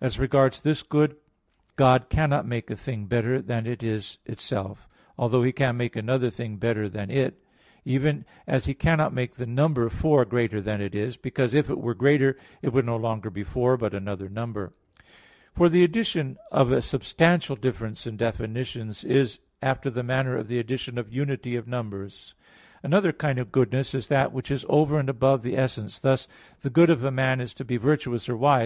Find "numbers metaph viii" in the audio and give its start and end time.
21.66-22.82